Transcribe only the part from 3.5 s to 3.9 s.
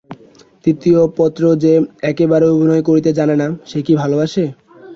সে